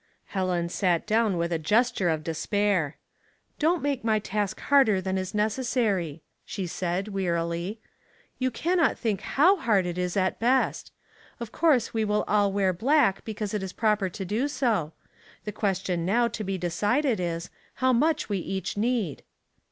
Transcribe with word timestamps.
Helen 0.33 0.67
sat 0.69 1.05
down 1.05 1.37
with 1.37 1.53
a 1.53 1.59
gesture 1.59 2.09
of 2.09 2.23
despair. 2.23 2.97
"Don't 3.59 3.83
make 3.83 4.03
my 4.03 4.17
task 4.17 4.59
harder 4.61 4.99
than 4.99 5.15
is 5.15 5.33
neces 5.33 5.65
sary," 5.65 6.23
she 6.43 6.65
said, 6.65 7.09
wearily. 7.09 7.79
*' 8.09 8.39
You 8.39 8.49
cannot 8.49 8.97
think 8.97 9.21
how 9.21 9.57
hard 9.57 9.85
it 9.85 9.99
is 9.99 10.17
at 10.17 10.39
best. 10.39 10.91
Of 11.39 11.51
course 11.51 11.93
we 11.93 12.03
will 12.03 12.23
all 12.27 12.51
wear 12.51 12.73
94 12.73 12.87
Household 12.89 12.95
Puzzles. 12.97 13.13
black 13.13 13.25
because 13.25 13.53
it 13.53 13.61
is 13.61 13.73
proper 13.73 14.09
to 14.09 14.25
do 14.25 14.47
so. 14.47 14.93
The 15.43 15.51
ques 15.51 15.77
tion 15.85 16.03
now 16.03 16.27
to 16.29 16.43
be 16.43 16.57
decided 16.57 17.19
is, 17.19 17.51
how 17.75 17.93
much 17.93 18.27
we 18.27 18.39
each 18.39 18.75
need." 18.75 19.21